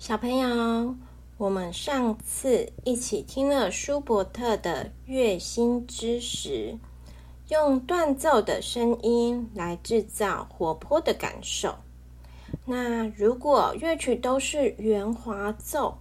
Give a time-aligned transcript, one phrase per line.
[0.00, 0.96] 小朋友，
[1.36, 6.72] 我们上次一起听了舒伯特的《乐心之石》，
[7.50, 11.74] 用断奏的声音来制造活泼的感受。
[12.64, 15.98] 那如果乐曲都是圆滑奏，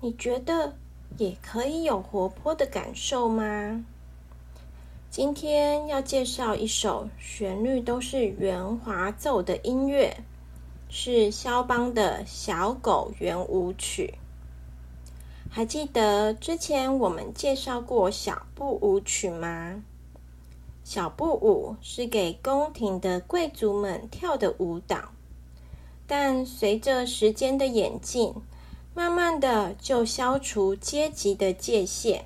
[0.00, 0.76] 你觉得
[1.18, 3.84] 也可以有活泼的感受吗？
[5.10, 10.16] 今天要介绍一首旋律都是圆滑奏的音乐。
[10.94, 14.12] 是肖邦的《小狗圆舞曲》。
[15.50, 19.82] 还记得之前我们介绍过小步舞曲吗？
[20.84, 24.98] 小步舞是给宫廷的贵族们跳的舞蹈，
[26.06, 28.34] 但随着时间的演进，
[28.92, 32.24] 慢慢的就消除阶级的界限，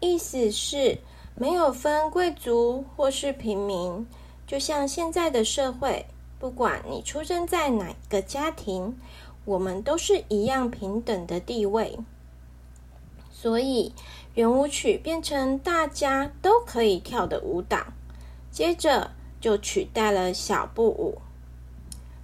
[0.00, 0.98] 意思是
[1.36, 4.04] 没有分贵族或是平民，
[4.44, 6.04] 就像现在的社会。
[6.38, 8.96] 不管你出生在哪个家庭，
[9.44, 11.98] 我们都是一样平等的地位。
[13.30, 13.92] 所以，
[14.34, 17.86] 圆舞曲变成大家都可以跳的舞蹈，
[18.50, 21.18] 接着就取代了小步舞，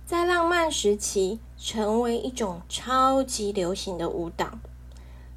[0.04, 4.58] 在浪漫时期成为一种超级流行的舞蹈。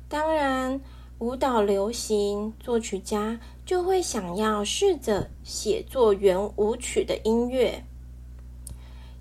[0.10, 0.82] 当然，
[1.20, 7.84] 舞蹈流行，作曲家就会想要试着写作圆舞曲的音乐。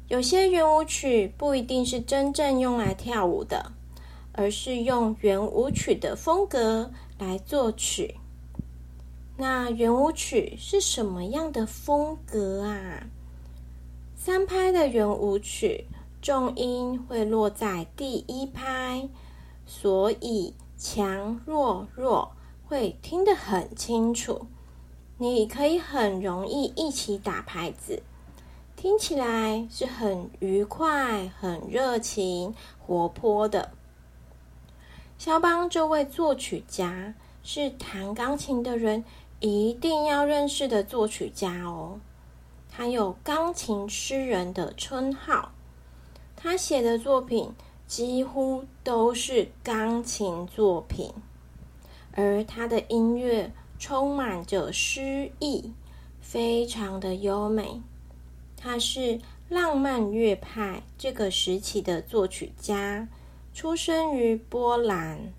[0.08, 3.72] 有些圆舞曲不一定是真正用来跳舞的，
[4.32, 8.16] 而是用圆舞曲的风格来作曲。
[9.38, 13.06] 那圆舞曲是什么样的风格啊？
[14.14, 15.86] 三拍的圆舞曲，
[16.20, 19.08] 重音会落在第一拍，
[19.66, 22.32] 所以强弱弱
[22.66, 24.46] 会听得很清楚。
[25.16, 28.02] 你可以很容易一起打拍子。
[28.84, 33.70] 听起来是很愉快、很热情、活泼的。
[35.16, 39.02] 肖邦这位作曲家是弹钢琴的人
[39.40, 41.98] 一定要认识的作曲家哦。
[42.68, 45.52] 他有“钢琴诗人”的称号，
[46.36, 47.50] 他写的作品
[47.86, 51.10] 几乎都是钢琴作品，
[52.12, 55.72] 而他的音乐充满着诗意，
[56.20, 57.80] 非常的优美。
[58.64, 59.20] 他是
[59.50, 63.06] 浪漫乐派这个时期的作曲家，
[63.52, 65.34] 出生于波兰。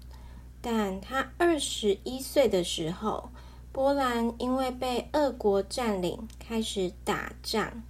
[0.61, 3.31] 但他二十一岁的时候，
[3.71, 7.81] 波兰因为被俄国占领，开始打仗，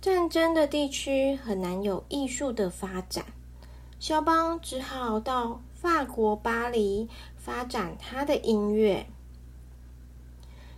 [0.00, 3.26] 战争的地区很难有艺术的发展。
[4.00, 9.06] 肖邦只好到法国巴黎发展他的音乐，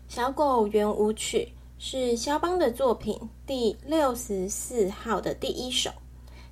[0.15, 1.53] 《小狗圆舞曲》。
[1.83, 5.91] 是肖邦的作品第六十四号的第一首，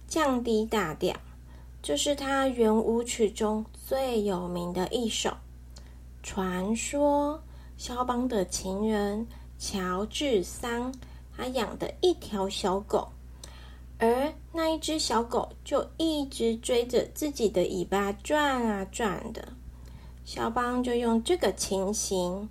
[0.06, 1.14] 降低大调，
[1.82, 5.30] 这是他圆舞曲中最有名的一首。
[6.22, 7.38] 传说
[7.76, 9.26] 肖邦的情人
[9.58, 10.90] 乔治桑，
[11.36, 13.06] 他养的一条小狗，
[13.98, 19.46] 而那一只小狗就一直追着自己的尾巴转啊转的。
[20.24, 22.48] 肖邦就用这个情形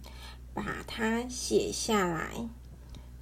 [0.53, 2.47] 把它写下来。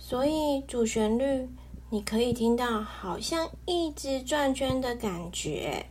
[0.08, 1.50] 所以主旋律，
[1.90, 5.88] 你可以听到好像一直转圈的感觉，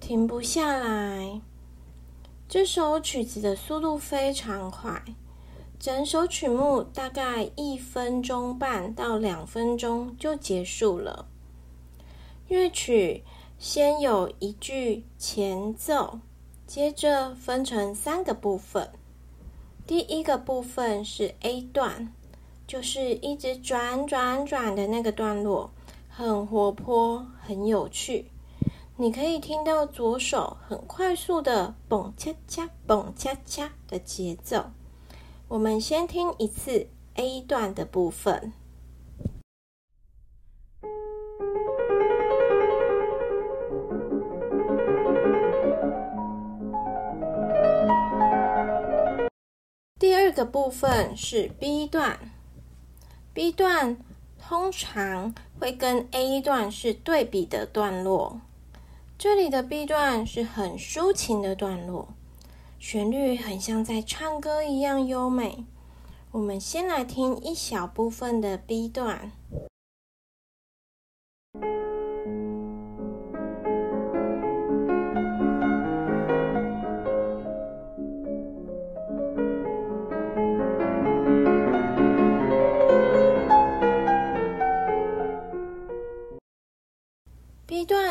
[0.00, 1.40] 停不下来。
[2.48, 5.00] 这首曲子的速度非常快，
[5.78, 11.28] 整首曲目大概一分钟半到两分钟就结束了。
[12.48, 13.22] 乐曲
[13.60, 16.18] 先有一句前奏，
[16.66, 18.90] 接着分成三个部分。
[19.86, 22.12] 第一个部分是 A 段。
[22.66, 25.70] 就是一直转转转的那个段落，
[26.08, 28.30] 很活泼，很有趣。
[28.96, 34.70] 你可以听到左手很快速的蹦恰恰蹦恰恰的节奏。
[35.48, 38.52] 我们先听一次 A 段的部分。
[49.98, 52.18] 第二个部分是 B 段。
[53.34, 53.96] B 段
[54.38, 58.42] 通常会跟 A 段是对比的段落，
[59.16, 62.08] 这里的 B 段是很抒情的段落，
[62.78, 65.64] 旋律很像在唱歌一样优美。
[66.32, 69.32] 我们先来听一小部分的 B 段。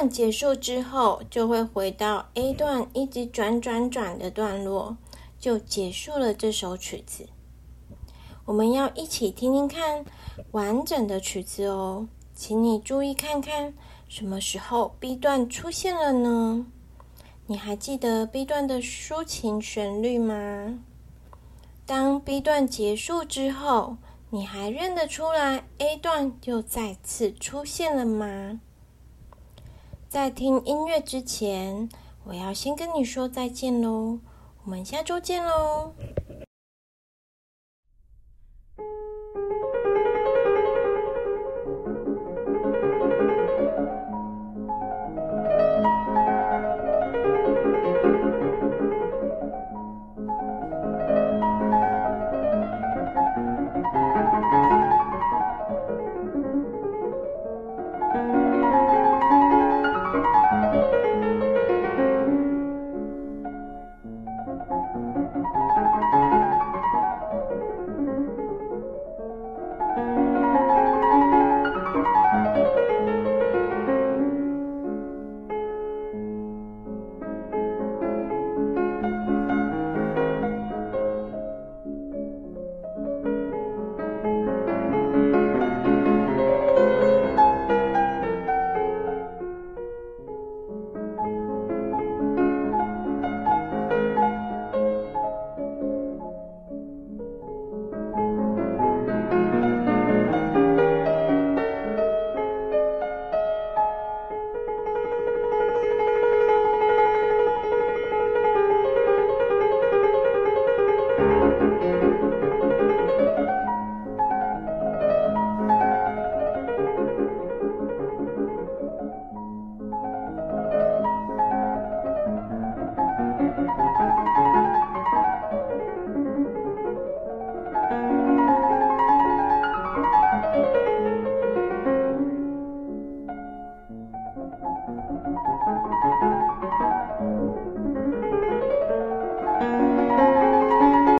[0.01, 4.97] 段结束之后，就会回到 A 段一直转转转的段落，
[5.37, 7.29] 就结束了这首曲子。
[8.45, 10.03] 我们要一起听听看
[10.53, 13.75] 完整的曲子哦，请你注意看看
[14.07, 16.65] 什么时候 B 段出现了呢？
[17.45, 20.79] 你还记得 B 段的抒情旋律吗？
[21.85, 23.97] 当 B 段结束之后，
[24.31, 28.59] 你还认得出来 A 段又再次出现了吗？
[30.11, 31.87] 在听音乐之前，
[32.25, 34.19] 我要先跟你说再见喽。
[34.65, 35.93] 我们下周见喽。